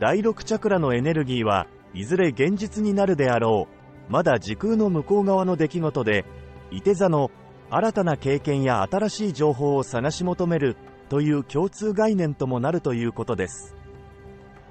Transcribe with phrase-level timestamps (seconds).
[0.00, 3.66] 第6チャクラのエネルギーはいずれ現実になるであろ
[4.08, 4.12] う。
[4.12, 6.24] まだ時空の向こう側の出来事で、
[6.70, 7.30] 伊手座の
[7.68, 10.76] 新たな経験や新しい情報を探し求める
[11.08, 13.74] という共通概念ともなるということです。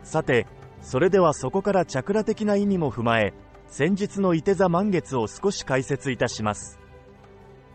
[0.04, 0.48] さて、
[0.82, 3.34] それではそこからチャクラ的な意味も踏まえ、
[3.68, 6.80] 先日の伊手座満月を少し解説いたします。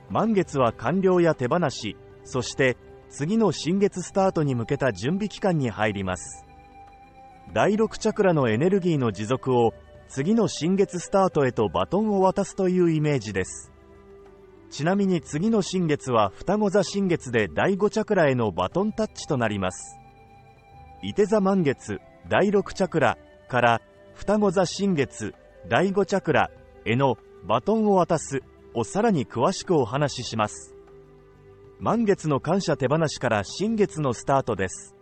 [0.09, 2.79] 満月は完了や手放し、そして
[3.11, 6.47] 次の新月スタートに向けた準備期間に入ります。
[7.55, 9.75] 第6チャクラのエネルギーの持続を
[10.09, 13.71] 次の新月スタートへとバトンを渡すというイメージです。
[14.71, 19.99] ちなみに次の新月は双子座新月で第5チャクラへのバトンタッチとなります。
[21.03, 23.83] 伊手座満月第6チャクラから
[24.15, 25.35] 双子座新月
[25.69, 26.51] 第5チャクラ
[26.87, 28.41] へのバトンを渡す
[28.73, 30.75] をさらに詳しくお話しします。
[31.81, 34.97] 満月の感謝手放しから新月のスタートです。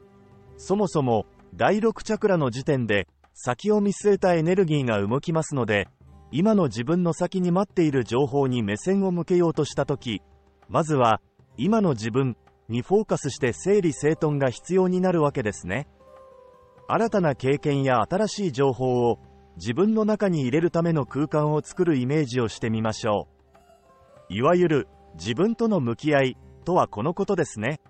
[0.56, 1.26] そもそも
[1.60, 5.88] 第6チャクラの時点で先を見据えたエネルギーが動きますので、
[6.32, 10.22] 今の自分の先に待っている情報に目線を向けようとしたとき、
[10.70, 11.20] まずは
[11.58, 12.38] 今の自分
[12.70, 15.86] にフォーカスして整理整頓が必要になるわけですね。
[16.88, 19.18] 新たな経験や新しい情報を
[19.56, 23.28] 自分の中に入れるための空間を作るイメージをしてみましょ
[24.30, 24.32] う。
[24.32, 27.82] いわゆる自分との向き合いとはこのことですね。